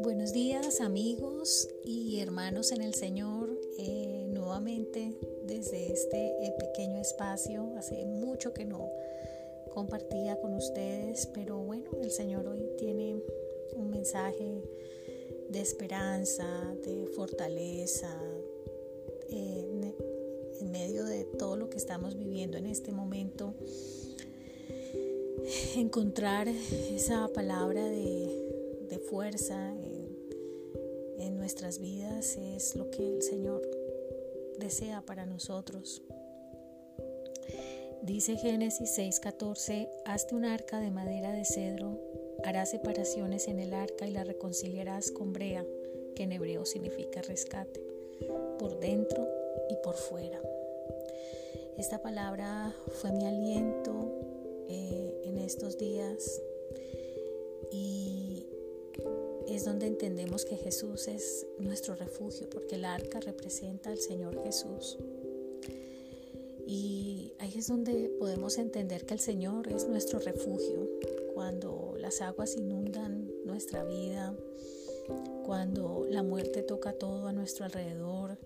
[0.00, 7.74] Buenos días amigos y hermanos en el Señor, eh, nuevamente desde este eh, pequeño espacio,
[7.78, 8.90] hace mucho que no
[9.72, 13.22] compartía con ustedes, pero bueno, el Señor hoy tiene
[13.76, 14.62] un mensaje
[15.48, 16.46] de esperanza,
[16.84, 18.14] de fortaleza,
[19.30, 19.94] eh,
[20.60, 23.54] en medio de todo lo que estamos viviendo en este momento.
[25.76, 30.08] Encontrar esa palabra de, de fuerza en,
[31.36, 33.62] nuestras vidas es lo que el Señor
[34.58, 36.02] desea para nosotros.
[38.02, 41.98] Dice Génesis 6:14, hazte un arca de madera de cedro,
[42.44, 45.64] harás separaciones en el arca y la reconciliarás con brea,
[46.14, 47.80] que en hebreo significa rescate,
[48.58, 49.26] por dentro
[49.70, 50.40] y por fuera.
[51.78, 54.12] Esta palabra fue mi aliento
[54.68, 55.07] eh,
[55.48, 56.42] estos días
[57.72, 58.46] y
[59.48, 64.98] es donde entendemos que Jesús es nuestro refugio, porque el arca representa al Señor Jesús.
[66.66, 70.86] Y ahí es donde podemos entender que el Señor es nuestro refugio.
[71.32, 74.36] Cuando las aguas inundan nuestra vida,
[75.46, 78.36] cuando la muerte toca todo a nuestro alrededor,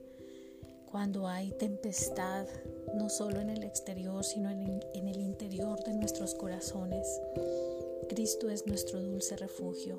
[0.93, 2.47] cuando hay tempestad,
[2.95, 7.19] no solo en el exterior, sino en, el interior de nuestros corazones.
[8.11, 9.99] Cristo es nuestro dulce refugio,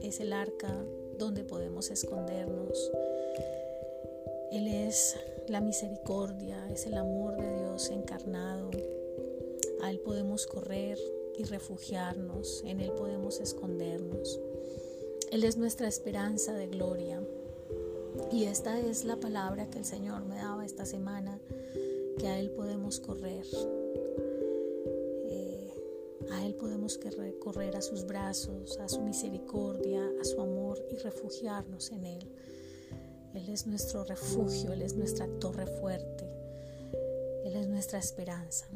[0.00, 0.72] es el arca
[1.18, 2.92] donde podemos escondernos.
[4.52, 5.16] Él es
[5.48, 8.70] la misericordia, es el amor de Dios encarnado.
[9.82, 10.98] A Él podemos correr
[11.36, 14.38] y refugiarnos, en Él podemos escondernos.
[15.32, 17.20] Él es nuestra esperanza de gloria.
[18.30, 21.38] Y esta es la palabra que el Señor me daba esta semana,
[22.18, 23.44] que a Él podemos correr.
[25.28, 25.74] Eh,
[26.30, 26.98] a Él podemos
[27.40, 32.28] correr a sus brazos, a su misericordia, a su amor y refugiarnos en Él.
[33.34, 36.26] Él es nuestro refugio, Él es nuestra torre fuerte,
[37.44, 38.66] Él es nuestra esperanza.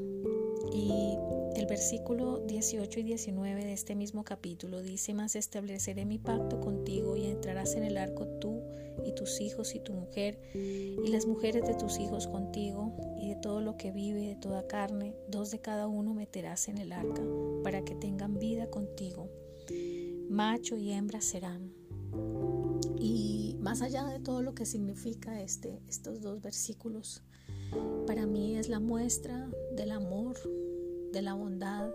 [0.72, 1.16] Y
[1.56, 7.16] el versículo 18 y 19 de este mismo capítulo dice, más estableceré mi pacto contigo
[7.16, 8.62] y entrarás en el arco tú
[9.06, 13.36] y tus hijos y tu mujer y las mujeres de tus hijos contigo y de
[13.36, 17.22] todo lo que vive, de toda carne, dos de cada uno meterás en el arca
[17.64, 19.30] para que tengan vida contigo.
[20.28, 21.72] Macho y hembra serán.
[22.98, 27.22] Y más allá de todo lo que significa este, estos dos versículos,
[28.06, 30.36] para mí es la muestra del amor,
[31.12, 31.90] de la bondad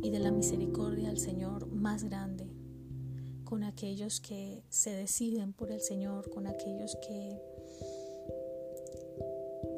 [0.00, 2.46] y de la misericordia del Señor más grande
[3.46, 7.40] con aquellos que se deciden por el Señor, con aquellos que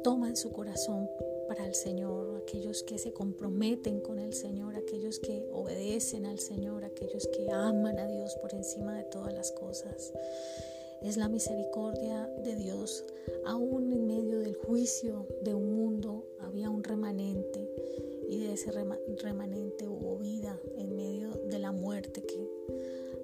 [0.03, 1.07] toman su corazón
[1.47, 6.83] para el Señor, aquellos que se comprometen con el Señor, aquellos que obedecen al Señor,
[6.83, 10.13] aquellos que aman a Dios por encima de todas las cosas.
[11.03, 13.05] Es la misericordia de Dios.
[13.45, 17.69] Aún en medio del juicio de un mundo había un remanente
[18.29, 22.49] y de ese remanente hubo vida en medio de la muerte que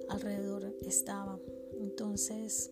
[0.08, 1.38] alrededor estaba.
[1.78, 2.70] Entonces,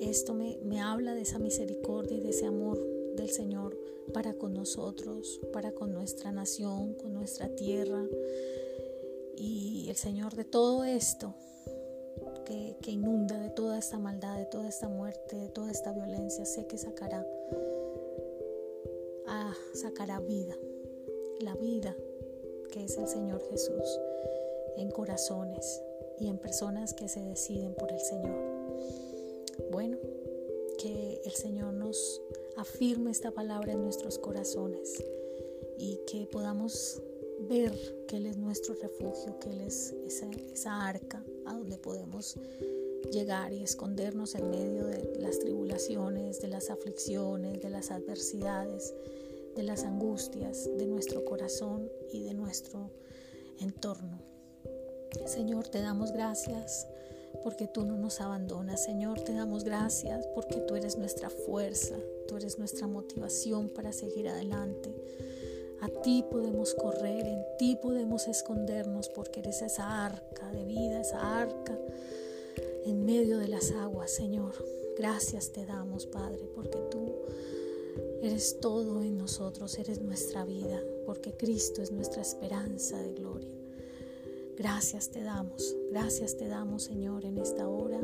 [0.00, 2.78] esto me, me habla de esa misericordia y de ese amor
[3.16, 3.78] del Señor
[4.12, 8.04] para con nosotros, para con nuestra nación, con nuestra tierra.
[9.36, 11.34] Y el Señor de todo esto
[12.80, 16.66] que, inunda, de toda esta maldad, de toda esta muerte, de toda esta violencia, sé
[16.66, 17.26] que sacará,
[19.26, 20.54] ah, sacará vida,
[21.42, 21.96] la vida
[22.70, 24.00] que es el Señor Jesús
[24.76, 25.82] en corazones
[26.18, 28.38] y en personas que se deciden por el Señor.
[29.70, 29.98] Bueno,
[30.78, 32.22] que el Señor nos
[32.56, 35.04] afirme esta palabra en nuestros corazones
[35.78, 37.02] y que podamos
[37.48, 37.72] ver
[38.06, 39.94] que Él es nuestro refugio, que Él es
[40.52, 42.36] esa, arca a donde podemos
[43.10, 48.94] llegar y escondernos en medio de las tribulaciones, de las aflicciones, de las adversidades,
[49.54, 52.90] de las angustias de nuestro corazón y de nuestro
[53.60, 54.20] entorno.
[55.26, 56.86] Señor, te damos gracias
[57.42, 58.82] porque tú no nos abandonas.
[58.82, 61.96] Señor, te damos gracias porque tú eres nuestra fuerza,
[62.28, 64.94] tú eres nuestra motivación para seguir adelante.
[65.80, 71.40] A ti podemos correr, en ti podemos escondernos porque eres esa arca de vida, esa
[71.40, 71.76] arca
[72.84, 74.52] en medio de las aguas, Señor.
[74.96, 77.12] Gracias te damos, Padre, porque tú
[78.22, 83.50] eres todo en nosotros, eres nuestra vida, porque Cristo es nuestra esperanza de gloria.
[84.56, 88.00] Gracias te damos, gracias te damos Señor en esta hora.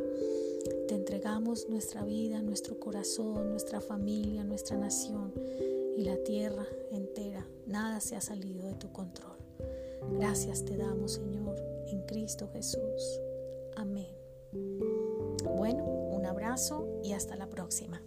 [0.88, 5.32] Te entregamos nuestra vida, nuestro corazón, nuestra familia, nuestra nación
[5.96, 7.46] y la tierra entera.
[7.66, 9.36] Nada se ha salido de tu control.
[10.18, 11.56] Gracias te damos, Señor,
[11.86, 13.20] en Cristo Jesús.
[13.76, 14.16] Amén.
[15.56, 18.02] Bueno, un abrazo y hasta la próxima.